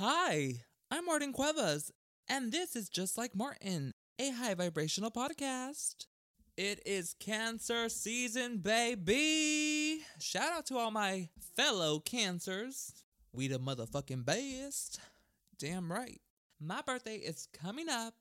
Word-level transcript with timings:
Hi, 0.00 0.62
I'm 0.92 1.06
Martin 1.06 1.32
Cuevas, 1.32 1.90
and 2.28 2.52
this 2.52 2.76
is 2.76 2.88
Just 2.88 3.18
Like 3.18 3.34
Martin, 3.34 3.94
a 4.20 4.30
high 4.30 4.54
vibrational 4.54 5.10
podcast. 5.10 6.06
It 6.56 6.80
is 6.86 7.16
cancer 7.18 7.88
season, 7.88 8.58
baby! 8.58 10.02
Shout 10.20 10.52
out 10.52 10.66
to 10.66 10.76
all 10.78 10.92
my 10.92 11.30
fellow 11.56 11.98
cancers. 11.98 12.92
We 13.32 13.48
the 13.48 13.58
motherfucking 13.58 14.24
best. 14.24 15.00
Damn 15.58 15.90
right. 15.90 16.20
My 16.60 16.80
birthday 16.80 17.16
is 17.16 17.48
coming 17.52 17.88
up, 17.88 18.14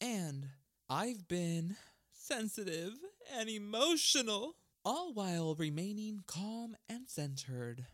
and 0.00 0.46
I've 0.88 1.26
been 1.26 1.74
sensitive 2.12 2.92
and 3.36 3.48
emotional, 3.48 4.54
all 4.84 5.12
while 5.12 5.56
remaining 5.56 6.22
calm 6.28 6.76
and 6.88 7.08
centered. 7.08 7.86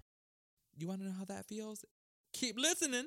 You 0.77 0.87
want 0.87 1.01
to 1.01 1.07
know 1.07 1.15
how 1.19 1.25
that 1.25 1.47
feels? 1.47 1.83
Keep 2.39 2.59
listening. 2.59 3.07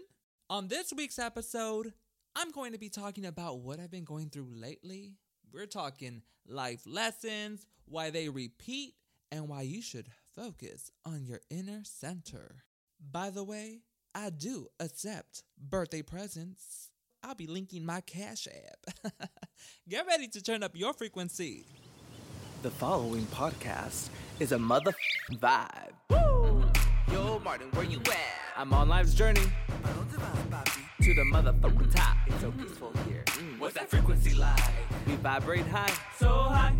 On 0.49 0.69
this 0.69 0.91
week's 0.91 1.19
episode, 1.19 1.93
I'm 2.35 2.49
going 2.49 2.71
to 2.71 2.79
be 2.79 2.89
talking 2.89 3.27
about 3.27 3.59
what 3.59 3.79
I've 3.79 3.91
been 3.91 4.03
going 4.03 4.29
through 4.29 4.47
lately. 4.55 5.17
We're 5.53 5.67
talking 5.67 6.23
life 6.47 6.81
lessons, 6.87 7.67
why 7.85 8.09
they 8.09 8.27
repeat, 8.27 8.95
and 9.31 9.47
why 9.47 9.61
you 9.61 9.83
should 9.83 10.07
focus 10.35 10.89
on 11.05 11.27
your 11.27 11.41
inner 11.51 11.81
center. 11.83 12.63
By 12.99 13.29
the 13.29 13.43
way, 13.43 13.81
I 14.15 14.31
do 14.31 14.65
accept 14.79 15.43
birthday 15.59 16.01
presents. 16.01 16.89
I'll 17.21 17.35
be 17.35 17.45
linking 17.45 17.85
my 17.85 18.01
Cash 18.01 18.47
App. 18.47 19.13
Get 19.87 20.07
ready 20.07 20.27
to 20.29 20.41
turn 20.41 20.63
up 20.63 20.71
your 20.73 20.93
frequency. 20.93 21.67
The 22.63 22.71
following 22.71 23.27
podcast 23.27 24.09
is 24.39 24.53
a 24.53 24.57
mother 24.57 24.95
vibe. 25.33 25.91
Woo! 26.09 26.38
Martin, 27.49 27.71
where 27.71 27.83
you 27.83 27.97
at? 27.97 28.15
I'm 28.57 28.71
on 28.73 28.89
life's 28.89 29.15
journey 29.15 29.41
to 31.01 31.13
the 31.15 31.23
motherfucking 31.23 31.95
top. 31.95 32.15
It's 32.27 32.41
so 32.41 32.51
peaceful 32.51 32.93
here. 33.07 33.23
Mm, 33.25 33.57
what's 33.57 33.73
that 33.73 33.89
frequency 33.89 34.35
like? 34.35 34.61
We 35.07 35.15
vibrate 35.15 35.65
high, 35.65 35.91
so 36.19 36.27
high. 36.27 36.75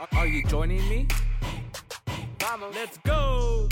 Are, 0.00 0.08
are 0.18 0.26
you 0.26 0.44
joining 0.46 0.80
me? 0.88 1.06
Vamos. 2.40 2.74
Let's 2.74 2.98
go. 2.98 3.68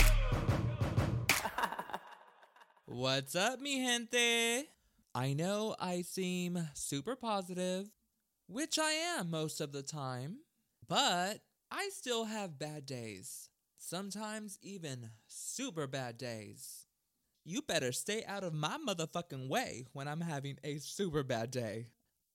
What's 2.85 3.35
up, 3.35 3.59
mi 3.59 3.85
gente? 3.85 4.69
I 5.13 5.33
know 5.33 5.75
I 5.81 6.01
seem 6.01 6.69
super 6.75 7.17
positive, 7.17 7.89
which 8.47 8.79
I 8.79 8.91
am 9.17 9.31
most 9.31 9.59
of 9.59 9.73
the 9.73 9.83
time, 9.83 10.37
but 10.87 11.41
I 11.71 11.89
still 11.93 12.25
have 12.25 12.59
bad 12.59 12.85
days. 12.85 13.49
Sometimes 13.77 14.57
even 14.61 15.09
super 15.27 15.85
bad 15.85 16.17
days. 16.17 16.85
You 17.43 17.61
better 17.61 17.91
stay 17.91 18.23
out 18.25 18.43
of 18.43 18.53
my 18.53 18.77
motherfucking 18.85 19.49
way 19.49 19.85
when 19.93 20.07
I'm 20.07 20.21
having 20.21 20.57
a 20.63 20.77
super 20.77 21.23
bad 21.23 21.51
day. 21.51 21.87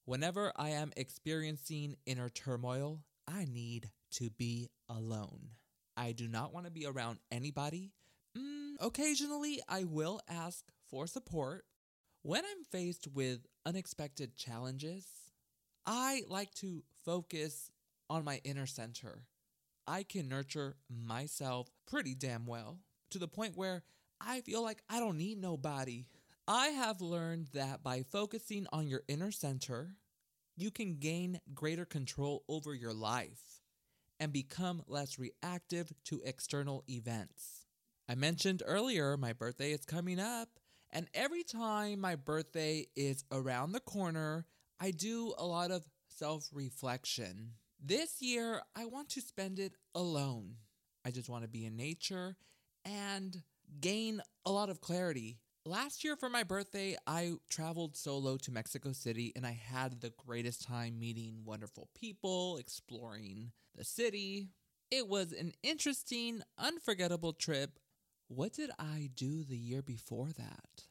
Whenever 0.05 0.53
I 0.57 0.71
am 0.71 0.93
experiencing 0.97 1.97
inner 2.07 2.29
turmoil, 2.29 3.01
I 3.27 3.47
need 3.47 3.91
to 4.13 4.31
be 4.31 4.69
alone. 4.89 5.51
I 5.97 6.13
do 6.13 6.29
not 6.29 6.53
want 6.53 6.67
to 6.67 6.73
be 6.73 6.87
around 6.87 7.19
anybody. 7.31 7.93
Mm, 8.37 8.75
occasionally, 8.81 9.61
I 9.69 9.85
will 9.85 10.21
ask 10.29 10.65
for 10.89 11.07
support. 11.07 11.65
When 12.23 12.45
I'm 12.45 12.65
faced 12.65 13.09
with 13.09 13.47
unexpected 13.65 14.37
challenges, 14.37 15.07
I 15.87 16.23
like 16.29 16.55
to 16.57 16.83
focus 17.05 17.71
on 18.13 18.25
my 18.25 18.43
inner 18.45 18.67
center. 18.67 19.23
I 19.87 20.03
can 20.03 20.29
nurture 20.29 20.77
myself 20.91 21.71
pretty 21.87 22.15
damn 22.15 22.45
well 22.45 22.79
to 23.11 23.19
the 23.19 23.27
point 23.27 23.57
where 23.57 23.83
I 24.21 24.43
feel 24.43 24.63
like 24.63 24.83
I 24.91 25.01
don't 25.01 25.17
need 25.17 25.41
nobody. 25.41 26.05
I 26.47 26.69
have 26.69 27.01
learned 27.01 27.49
that 27.55 27.83
by 27.83 28.03
focusing 28.03 28.67
on 28.71 28.87
your 28.87 29.01
inner 29.09 29.33
center, 29.33 29.97
you 30.57 30.71
can 30.71 30.97
gain 30.97 31.41
greater 31.55 31.87
control 31.87 32.45
over 32.51 32.75
your 32.75 32.93
life 32.93 33.63
and 34.21 34.31
become 34.31 34.83
less 34.87 35.19
reactive 35.19 35.91
to 36.05 36.21
external 36.23 36.85
events. 36.91 37.65
I 38.11 38.15
mentioned 38.15 38.63
earlier 38.67 39.17
my 39.17 39.33
birthday 39.33 39.73
is 39.73 39.87
coming 39.87 40.21
up, 40.21 40.51
and 40.91 41.09
every 41.15 41.45
time 41.45 42.01
my 42.01 42.17
birthday 42.17 42.89
is 42.95 43.25
around 43.33 43.73
the 43.73 43.81
corner, 43.81 44.45
I 44.79 44.91
do 44.91 45.33
a 45.39 45.47
lot 45.47 45.71
of 45.71 45.87
self 46.09 46.51
reflection. 46.53 47.53
This 47.85 48.23
year, 48.23 48.63
I 48.77 48.87
want 48.87 49.09
to 49.11 49.21
spend 49.21 49.59
it 49.59 49.73
alone. 49.93 50.55
I 51.05 51.11
just 51.11 51.29
want 51.29 51.43
to 51.43 51.49
be 51.49 51.67
in 51.67 51.75
nature 51.75 52.37
and 52.85 53.43
gain 53.81 54.23
a 54.47 54.53
lot 54.53 54.71
of 54.71 54.81
clarity. 54.81 55.41
Last 55.67 56.05
year 56.05 56.15
for 56.15 56.29
my 56.29 56.45
birthday, 56.45 56.97
I 57.09 57.33
traveled 57.51 57.97
solo 57.97 58.37
to 58.37 58.53
Mexico 58.53 58.93
City 58.93 59.33
and 59.35 59.45
I 59.45 59.61
had 59.61 60.01
the 60.01 60.13
greatest 60.17 60.65
time 60.65 61.01
meeting 61.01 61.43
wonderful 61.45 61.89
people, 61.93 62.57
exploring 62.59 63.51
the 63.75 63.83
city. 63.83 64.51
It 64.93 65.09
was 65.09 65.33
an 65.33 65.51
interesting, 65.65 66.43
unforgettable 66.57 67.33
trip. 67.33 67.81
What 68.29 68.53
did 68.53 68.71
I 68.79 69.11
do 69.13 69.43
the 69.43 69.59
year 69.59 69.83
before 69.83 70.29
that? 70.39 70.85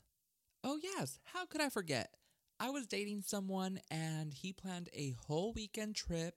Oh, 0.62 0.78
yes, 0.84 1.19
how 1.23 1.46
could 1.46 1.62
I 1.62 1.69
forget? 1.69 2.16
I 2.59 2.69
was 2.69 2.85
dating 2.85 3.22
someone 3.22 3.79
and 3.90 4.34
he 4.34 4.52
planned 4.52 4.90
a 4.94 5.16
whole 5.25 5.53
weekend 5.53 5.96
trip 5.96 6.35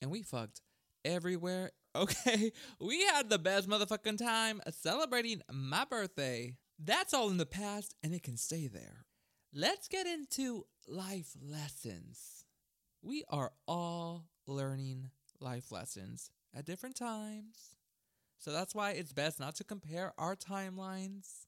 and 0.00 0.10
we 0.10 0.22
fucked 0.22 0.60
everywhere. 1.04 1.72
Okay, 1.96 2.52
we 2.80 3.04
had 3.06 3.30
the 3.30 3.38
best 3.38 3.68
motherfucking 3.68 4.18
time 4.18 4.60
celebrating 4.70 5.42
my 5.52 5.84
birthday. 5.84 6.54
That's 6.78 7.12
all 7.12 7.30
in 7.30 7.36
the 7.36 7.44
past 7.44 7.96
and 8.04 8.14
it 8.14 8.22
can 8.22 8.36
stay 8.36 8.68
there. 8.68 9.06
Let's 9.52 9.88
get 9.88 10.06
into 10.06 10.66
life 10.86 11.34
lessons. 11.42 12.44
We 13.02 13.24
are 13.28 13.50
all 13.66 14.26
learning 14.46 15.10
life 15.40 15.72
lessons 15.72 16.30
at 16.56 16.64
different 16.64 16.94
times. 16.94 17.74
So 18.38 18.52
that's 18.52 18.74
why 18.74 18.92
it's 18.92 19.12
best 19.12 19.40
not 19.40 19.56
to 19.56 19.64
compare 19.64 20.12
our 20.16 20.36
timelines. 20.36 21.46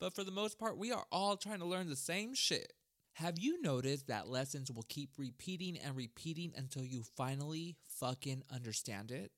But 0.00 0.12
for 0.12 0.24
the 0.24 0.32
most 0.32 0.58
part, 0.58 0.76
we 0.76 0.90
are 0.90 1.06
all 1.12 1.36
trying 1.36 1.60
to 1.60 1.66
learn 1.66 1.88
the 1.88 1.94
same 1.94 2.34
shit. 2.34 2.72
Have 3.18 3.38
you 3.38 3.62
noticed 3.62 4.08
that 4.08 4.28
lessons 4.28 4.72
will 4.72 4.84
keep 4.88 5.10
repeating 5.16 5.78
and 5.78 5.94
repeating 5.94 6.52
until 6.56 6.84
you 6.84 7.04
finally 7.16 7.76
fucking 7.86 8.42
understand 8.52 9.12
it? 9.12 9.30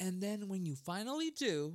And 0.00 0.20
then 0.20 0.48
when 0.48 0.66
you 0.66 0.74
finally 0.74 1.30
do, 1.30 1.74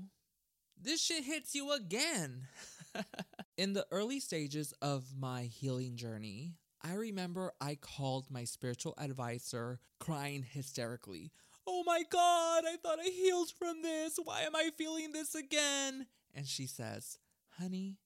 this 0.81 1.01
shit 1.01 1.23
hits 1.23 1.55
you 1.55 1.71
again. 1.71 2.47
In 3.57 3.71
the 3.71 3.87
early 3.91 4.19
stages 4.19 4.73
of 4.81 5.05
my 5.17 5.43
healing 5.43 5.95
journey, 5.95 6.55
I 6.83 6.95
remember 6.95 7.53
I 7.61 7.75
called 7.75 8.29
my 8.29 8.43
spiritual 8.43 8.93
advisor 8.97 9.79
crying 10.01 10.43
hysterically. 10.43 11.31
Oh 11.65 11.83
my 11.85 12.03
God, 12.11 12.63
I 12.67 12.75
thought 12.75 12.99
I 12.99 13.09
healed 13.09 13.51
from 13.57 13.81
this. 13.81 14.19
Why 14.21 14.41
am 14.41 14.55
I 14.55 14.69
feeling 14.77 15.13
this 15.13 15.33
again? 15.33 16.07
And 16.33 16.45
she 16.45 16.67
says, 16.67 17.19
Honey, 17.57 17.99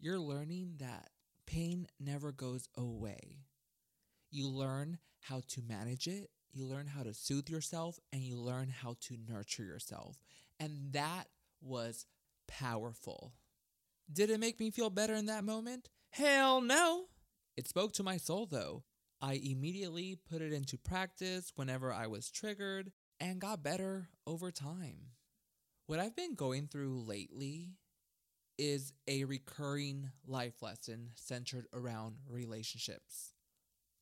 you're 0.00 0.18
learning 0.18 0.78
that 0.80 1.11
pain 1.46 1.86
never 2.00 2.32
goes 2.32 2.68
away. 2.76 3.44
You 4.30 4.48
learn 4.48 4.98
how 5.20 5.42
to 5.48 5.62
manage 5.62 6.06
it 6.06 6.30
you 6.52 6.66
learn 6.66 6.86
how 6.86 7.02
to 7.02 7.14
soothe 7.14 7.48
yourself 7.48 7.98
and 8.12 8.22
you 8.22 8.36
learn 8.36 8.68
how 8.68 8.96
to 9.00 9.16
nurture 9.28 9.64
yourself. 9.64 10.18
And 10.60 10.92
that 10.92 11.24
was 11.62 12.06
powerful. 12.46 13.32
Did 14.12 14.30
it 14.30 14.40
make 14.40 14.60
me 14.60 14.70
feel 14.70 14.90
better 14.90 15.14
in 15.14 15.26
that 15.26 15.44
moment? 15.44 15.88
Hell 16.10 16.60
no. 16.60 17.06
It 17.56 17.68
spoke 17.68 17.92
to 17.94 18.02
my 18.02 18.18
soul 18.18 18.46
though. 18.46 18.84
I 19.20 19.40
immediately 19.42 20.18
put 20.30 20.42
it 20.42 20.52
into 20.52 20.76
practice 20.76 21.52
whenever 21.54 21.92
I 21.92 22.06
was 22.06 22.30
triggered 22.30 22.92
and 23.18 23.40
got 23.40 23.62
better 23.62 24.08
over 24.26 24.50
time. 24.50 25.12
What 25.86 26.00
I've 26.00 26.16
been 26.16 26.34
going 26.34 26.66
through 26.66 27.04
lately 27.06 27.76
is 28.58 28.92
a 29.08 29.24
recurring 29.24 30.10
life 30.26 30.62
lesson 30.62 31.10
centered 31.14 31.66
around 31.72 32.16
relationships. 32.28 33.32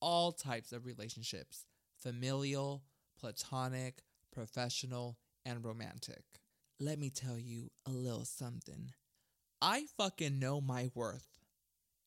All 0.01 0.33
types 0.33 0.73
of 0.73 0.87
relationships 0.87 1.67
familial, 1.99 2.83
platonic, 3.19 4.03
professional, 4.33 5.19
and 5.45 5.65
romantic. 5.65 6.25
Let 6.79 6.99
me 6.99 7.11
tell 7.11 7.39
you 7.39 7.71
a 7.87 7.91
little 7.91 8.25
something. 8.25 8.93
I 9.61 9.85
fucking 9.99 10.39
know 10.39 10.61
my 10.61 10.91
worth. 10.95 11.29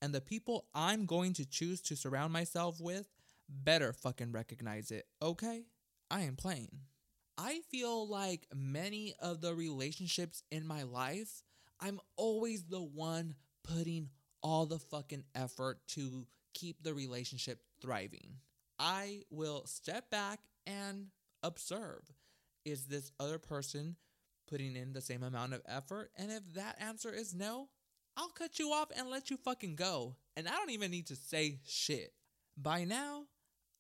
And 0.02 0.14
the 0.14 0.22
people 0.22 0.66
I'm 0.74 1.06
going 1.06 1.34
to 1.34 1.46
choose 1.46 1.82
to 1.84 1.96
surround 1.96 2.34
myself 2.34 2.82
with 2.82 3.08
better 3.48 3.94
fucking 3.94 4.32
recognize 4.32 4.92
it, 4.92 5.06
okay? 5.22 5.64
I 6.10 6.22
am 6.22 6.36
playing. 6.36 6.80
I 7.38 7.62
feel 7.70 8.08
like 8.08 8.48
many 8.54 9.14
of 9.20 9.42
the 9.42 9.56
relationships 9.56 10.44
in 10.52 10.68
my 10.68 10.84
life, 10.84 11.44
I'm 11.84 12.00
always 12.16 12.64
the 12.64 12.82
one 12.82 13.36
putting 13.66 14.08
all 14.42 14.66
the 14.66 14.80
fucking 14.80 15.26
effort 15.36 15.80
to 15.90 16.26
keep 16.54 16.82
the 16.82 16.94
relationship 16.94 17.60
thriving. 17.82 18.38
I 18.80 19.24
will 19.30 19.66
step 19.66 20.10
back 20.10 20.40
and 20.66 21.08
observe. 21.44 22.10
Is 22.64 22.86
this 22.86 23.12
other 23.20 23.38
person 23.38 23.98
putting 24.48 24.78
in 24.78 24.94
the 24.94 25.02
same 25.02 25.24
amount 25.24 25.54
of 25.54 25.62
effort? 25.68 26.12
And 26.16 26.32
if 26.32 26.54
that 26.54 26.78
answer 26.80 27.14
is 27.14 27.36
no, 27.36 27.68
I'll 28.16 28.30
cut 28.30 28.60
you 28.60 28.72
off 28.72 28.88
and 28.98 29.10
let 29.10 29.30
you 29.30 29.36
fucking 29.36 29.76
go. 29.76 30.16
And 30.38 30.48
I 30.48 30.52
don't 30.52 30.72
even 30.72 30.90
need 30.90 31.08
to 31.08 31.18
say 31.18 31.60
shit. 31.66 32.14
By 32.56 32.86
now, 32.86 33.26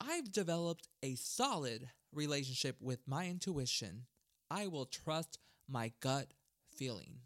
I've 0.01 0.29
developed 0.29 0.89
a 1.03 1.15
solid 1.15 1.87
relationship 2.13 2.75
with 2.81 2.99
my 3.07 3.27
intuition. 3.27 4.07
I 4.51 4.67
will 4.67 4.87
trust 4.87 5.39
my 5.69 5.93
gut 6.01 6.33
feeling. 6.75 7.19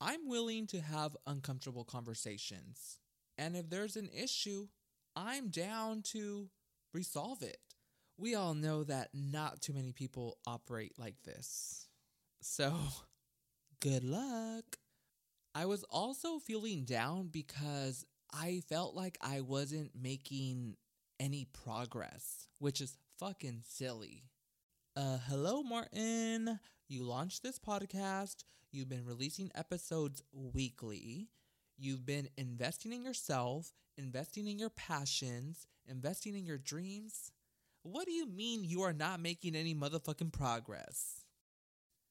I'm 0.00 0.28
willing 0.28 0.66
to 0.68 0.80
have 0.80 1.16
uncomfortable 1.26 1.84
conversations. 1.84 2.98
And 3.36 3.56
if 3.56 3.68
there's 3.68 3.96
an 3.96 4.08
issue, 4.16 4.68
I'm 5.14 5.48
down 5.48 6.02
to 6.12 6.48
resolve 6.94 7.42
it. 7.42 7.58
We 8.16 8.34
all 8.34 8.54
know 8.54 8.84
that 8.84 9.08
not 9.14 9.60
too 9.60 9.72
many 9.72 9.92
people 9.92 10.38
operate 10.46 10.92
like 10.98 11.22
this. 11.24 11.88
So, 12.42 12.74
good 13.80 14.04
luck. 14.04 14.64
I 15.54 15.66
was 15.66 15.84
also 15.90 16.38
feeling 16.38 16.84
down 16.84 17.28
because 17.28 18.04
I 18.32 18.62
felt 18.68 18.94
like 18.94 19.18
I 19.20 19.40
wasn't 19.40 19.90
making 20.00 20.76
any 21.18 21.46
progress, 21.64 22.46
which 22.58 22.80
is 22.80 22.96
fucking 23.18 23.62
silly. 23.66 24.24
Uh, 24.96 25.18
hello, 25.28 25.62
Martin. 25.62 26.58
You 26.90 27.04
launched 27.04 27.44
this 27.44 27.60
podcast. 27.60 28.42
You've 28.72 28.88
been 28.88 29.04
releasing 29.04 29.52
episodes 29.54 30.24
weekly. 30.32 31.28
You've 31.78 32.04
been 32.04 32.28
investing 32.36 32.92
in 32.92 33.04
yourself, 33.04 33.70
investing 33.96 34.48
in 34.48 34.58
your 34.58 34.70
passions, 34.70 35.68
investing 35.86 36.34
in 36.34 36.44
your 36.44 36.58
dreams. 36.58 37.30
What 37.84 38.06
do 38.06 38.12
you 38.12 38.26
mean 38.26 38.64
you 38.64 38.82
are 38.82 38.92
not 38.92 39.20
making 39.20 39.54
any 39.54 39.72
motherfucking 39.72 40.32
progress? 40.32 41.26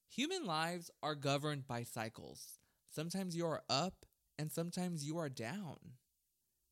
Human 0.08 0.46
lives 0.46 0.90
are 1.02 1.14
governed 1.14 1.66
by 1.66 1.82
cycles. 1.82 2.58
Sometimes 2.90 3.36
you 3.36 3.44
are 3.44 3.62
up 3.68 4.06
and 4.38 4.50
sometimes 4.50 5.04
you 5.04 5.18
are 5.18 5.28
down. 5.28 5.76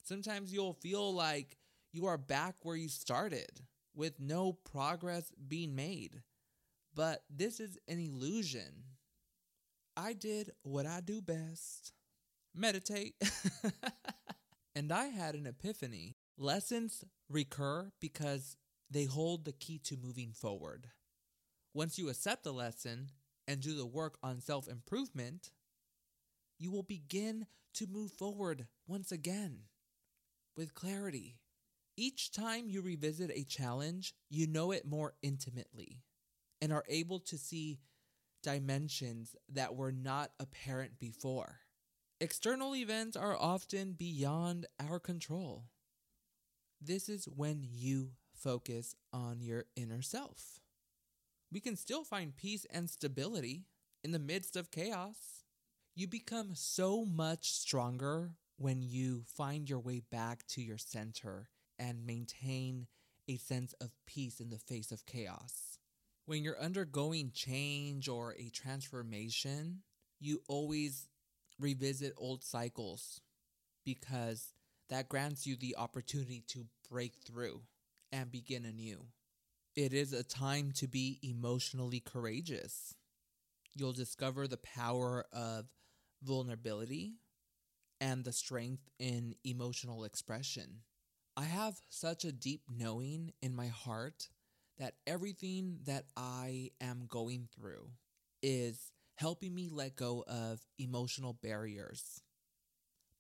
Sometimes 0.03 0.51
you'll 0.51 0.73
feel 0.73 1.13
like 1.13 1.59
you 1.93 2.07
are 2.07 2.17
back 2.17 2.55
where 2.63 2.75
you 2.75 2.89
started 2.89 3.61
with 3.95 4.19
no 4.19 4.55
progress 4.55 5.31
being 5.47 5.75
made. 5.75 6.23
But 6.95 7.23
this 7.31 7.61
is 7.61 7.79
an 7.89 7.99
illusion. 7.99 8.85
I 9.97 10.13
did 10.13 10.53
what 10.63 10.87
I 10.87 11.01
do 11.01 11.21
best 11.21 11.93
meditate. 12.55 13.15
and 14.75 14.93
I 14.93 15.07
had 15.07 15.35
an 15.35 15.47
epiphany. 15.47 16.17
Lessons 16.37 17.05
recur 17.29 17.91
because 18.01 18.57
they 18.91 19.05
hold 19.05 19.45
the 19.45 19.53
key 19.53 19.79
to 19.85 19.97
moving 19.97 20.33
forward. 20.33 20.89
Once 21.75 21.99
you 21.99 22.09
accept 22.09 22.45
the 22.45 22.53
lesson 22.53 23.11
and 23.47 23.61
do 23.61 23.77
the 23.77 23.87
work 23.87 24.19
on 24.23 24.41
self 24.41 24.69
improvement, 24.69 25.51
you 26.59 26.71
will 26.71 26.83
begin 26.83 27.47
to 27.75 27.87
move 27.87 28.13
forward 28.13 28.67
once 28.87 29.13
again 29.13 29.61
with 30.57 30.75
clarity. 30.75 31.39
Each 31.97 32.31
time 32.31 32.69
you 32.69 32.81
revisit 32.81 33.31
a 33.35 33.45
challenge, 33.45 34.15
you 34.31 34.47
know 34.47 34.71
it 34.71 34.87
more 34.87 35.15
intimately 35.23 36.03
and 36.61 36.73
are 36.73 36.85
able 36.89 37.21
to 37.21 37.39
see 37.39 37.79
dimensions 38.43 39.37
that 39.49 39.75
were 39.75 39.93
not 39.93 40.31
apparent 40.39 40.99
before. 40.99 41.61
External 42.21 42.75
events 42.75 43.17
are 43.17 43.37
often 43.37 43.93
beyond 43.93 44.67
our 44.81 44.99
control. 44.99 45.65
This 46.81 47.09
is 47.09 47.27
when 47.27 47.65
you 47.65 48.11
focus 48.33 48.95
on 49.13 49.41
your 49.41 49.65
inner 49.77 50.03
self. 50.03 50.61
We 51.53 51.61
can 51.61 51.77
still 51.77 52.05
find 52.05 52.37
peace 52.37 52.67
and 52.71 52.91
stability 52.91 53.65
in 54.05 54.13
the 54.13 54.19
midst 54.19 54.57
of 54.57 54.71
chaos. 54.71 55.45
You 55.95 56.07
become 56.07 56.51
so 56.55 57.05
much 57.05 57.53
stronger 57.53 58.33
when 58.57 58.83
you 58.83 59.23
find 59.27 59.69
your 59.69 59.81
way 59.81 60.01
back 60.01 60.47
to 60.49 60.63
your 60.63 60.79
center 60.79 61.49
and 61.79 62.07
maintain 62.07 62.87
a 63.29 63.37
sense 63.37 63.75
of 63.81 63.91
peace 64.07 64.41
in 64.41 64.51
the 64.51 64.59
face 64.59 64.91
of 64.91 65.07
chaos. 65.07 65.78
When 66.29 66.45
you're 66.45 66.61
undergoing 66.61 67.31
change 67.33 68.07
or 68.07 68.35
a 68.39 68.51
transformation, 68.51 69.79
you 70.21 70.43
always 70.47 71.09
revisit 71.59 72.13
old 72.19 72.45
cycles 72.45 73.23
because 73.83 74.53
that 74.91 75.09
grants 75.09 75.47
you 75.47 75.57
the 75.57 75.77
opportunity 75.79 76.45
to 76.49 76.67
break 76.91 77.15
through 77.27 77.63
and 78.13 78.31
begin 78.31 78.67
anew. 78.67 79.07
It 79.75 79.95
is 79.95 80.13
a 80.13 80.23
time 80.23 80.73
to 80.73 80.87
be 80.87 81.19
emotionally 81.23 82.01
courageous. 82.01 82.95
You'll 83.75 83.95
discover 83.95 84.47
the 84.47 84.59
power 84.59 85.25
of 85.33 85.65
vulnerability 86.23 87.15
and 88.03 88.23
the 88.23 88.35
strength 88.35 88.91
in 88.99 89.35
emotional 89.45 90.05
expression. 90.05 90.81
I 91.39 91.45
have 91.45 91.81
such 91.89 92.27
a 92.27 92.33
deep 92.33 92.65
knowing 92.69 93.33
in 93.41 93.57
my 93.57 93.69
heart 93.69 94.29
that 94.79 94.95
everything 95.07 95.79
that 95.87 96.05
I 96.17 96.71
am 96.81 97.07
going 97.09 97.49
through 97.55 97.91
is 98.43 98.93
helping 99.17 99.55
me 99.55 99.69
let 99.71 99.97
go 99.97 100.25
of 100.27 100.61
emotional 100.79 101.33
barriers. 101.33 102.23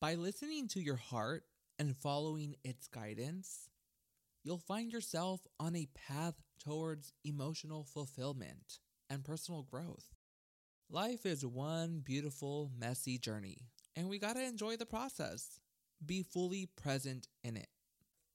By 0.00 0.14
listening 0.14 0.68
to 0.68 0.80
your 0.80 0.96
heart 0.96 1.44
and 1.78 1.96
following 1.96 2.56
its 2.64 2.86
guidance, 2.88 3.68
you'll 4.44 4.58
find 4.58 4.92
yourself 4.92 5.40
on 5.60 5.76
a 5.76 5.88
path 5.94 6.34
towards 6.60 7.12
emotional 7.24 7.84
fulfillment 7.84 8.78
and 9.10 9.24
personal 9.24 9.62
growth. 9.62 10.14
Life 10.90 11.26
is 11.26 11.44
one 11.44 12.00
beautiful, 12.00 12.70
messy 12.78 13.18
journey, 13.18 13.68
and 13.96 14.08
we 14.08 14.18
gotta 14.18 14.44
enjoy 14.44 14.76
the 14.76 14.86
process. 14.86 15.60
Be 16.04 16.22
fully 16.22 16.66
present 16.66 17.28
in 17.44 17.56
it. 17.56 17.68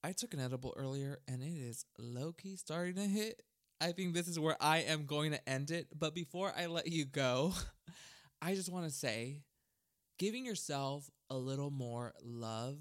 I 0.04 0.12
took 0.12 0.34
an 0.34 0.42
edible 0.42 0.74
earlier 0.76 1.20
and 1.30 1.42
it 1.42 1.48
is 1.48 1.86
low 1.98 2.34
key 2.34 2.58
starting 2.58 2.96
to 2.96 3.08
hit. 3.08 3.42
I 3.80 3.94
think 3.94 4.14
this 4.14 4.28
is 4.28 4.38
where 4.38 4.58
I 4.60 4.80
am 4.80 5.06
going 5.06 5.32
to 5.32 5.50
end 5.50 5.72
it. 5.72 5.88
But 5.98 6.14
before 6.14 6.52
I 6.58 6.66
let 6.66 6.88
you 6.88 7.06
go, 7.06 7.54
I 8.42 8.54
just 8.54 8.72
want 8.72 8.86
to 8.86 8.92
say 8.92 9.44
giving 10.20 10.46
yourself 10.46 11.10
a 11.30 11.38
little 11.38 11.72
more 11.72 12.14
love 12.22 12.80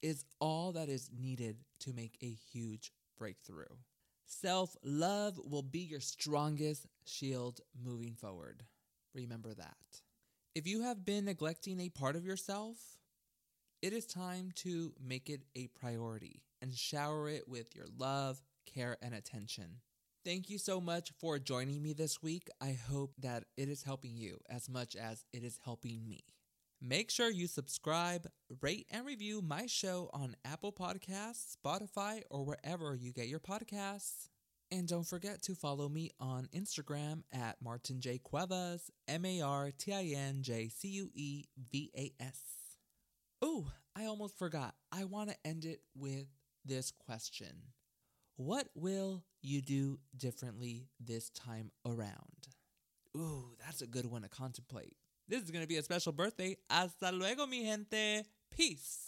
is 0.00 0.24
all 0.40 0.72
that 0.72 0.88
is 0.88 1.10
needed 1.14 1.58
to 1.80 1.92
make 1.92 2.16
a 2.22 2.36
huge 2.52 2.90
breakthrough. 3.18 3.64
Self 4.26 4.74
love 4.82 5.38
will 5.44 5.62
be 5.62 5.80
your 5.80 6.00
strongest 6.00 6.86
shield 7.04 7.60
moving 7.84 8.14
forward. 8.14 8.62
Remember 9.14 9.52
that. 9.54 9.76
If 10.54 10.66
you 10.66 10.82
have 10.82 11.04
been 11.04 11.26
neglecting 11.26 11.80
a 11.80 11.90
part 11.90 12.16
of 12.16 12.24
yourself, 12.24 12.76
it 13.82 13.92
is 13.92 14.06
time 14.06 14.52
to 14.56 14.92
make 15.00 15.28
it 15.28 15.42
a 15.54 15.68
priority 15.68 16.42
and 16.62 16.74
shower 16.74 17.28
it 17.28 17.48
with 17.48 17.74
your 17.74 17.86
love, 17.98 18.40
care, 18.64 18.96
and 19.02 19.14
attention. 19.14 19.80
Thank 20.24 20.50
you 20.50 20.58
so 20.58 20.80
much 20.80 21.12
for 21.20 21.38
joining 21.38 21.82
me 21.82 21.92
this 21.92 22.22
week. 22.22 22.48
I 22.60 22.76
hope 22.90 23.12
that 23.20 23.44
it 23.56 23.68
is 23.68 23.84
helping 23.84 24.16
you 24.16 24.38
as 24.50 24.68
much 24.68 24.96
as 24.96 25.24
it 25.32 25.44
is 25.44 25.60
helping 25.64 26.08
me. 26.08 26.24
Make 26.80 27.10
sure 27.10 27.30
you 27.30 27.46
subscribe, 27.46 28.26
rate, 28.60 28.86
and 28.90 29.06
review 29.06 29.40
my 29.40 29.66
show 29.66 30.10
on 30.12 30.36
Apple 30.44 30.72
Podcasts, 30.72 31.56
Spotify, 31.56 32.22
or 32.28 32.44
wherever 32.44 32.94
you 32.94 33.12
get 33.12 33.28
your 33.28 33.40
podcasts. 33.40 34.28
And 34.72 34.88
don't 34.88 35.06
forget 35.06 35.42
to 35.42 35.54
follow 35.54 35.88
me 35.88 36.10
on 36.18 36.48
Instagram 36.54 37.22
at 37.32 37.62
Martin 37.62 38.00
J. 38.00 38.18
Cuevas, 38.18 38.90
M 39.06 39.24
A 39.24 39.40
R 39.42 39.70
T 39.70 39.92
I 39.92 40.14
N 40.16 40.42
J 40.42 40.68
C 40.68 40.88
U 40.88 41.10
E 41.14 41.44
V 41.70 41.90
A 41.96 42.12
S. 42.20 42.65
Oh, 43.42 43.66
I 43.94 44.06
almost 44.06 44.38
forgot. 44.38 44.74
I 44.90 45.04
want 45.04 45.30
to 45.30 45.36
end 45.44 45.64
it 45.64 45.80
with 45.94 46.26
this 46.64 46.90
question 46.90 47.56
What 48.36 48.68
will 48.74 49.24
you 49.42 49.62
do 49.62 49.98
differently 50.16 50.88
this 51.00 51.30
time 51.30 51.70
around? 51.84 52.48
Ooh, 53.16 53.56
that's 53.64 53.82
a 53.82 53.86
good 53.86 54.06
one 54.06 54.22
to 54.22 54.28
contemplate. 54.28 54.96
This 55.28 55.42
is 55.42 55.50
going 55.50 55.62
to 55.62 55.68
be 55.68 55.76
a 55.76 55.82
special 55.82 56.12
birthday. 56.12 56.56
Hasta 56.70 57.10
luego, 57.12 57.46
mi 57.46 57.64
gente. 57.64 58.24
Peace. 58.50 59.04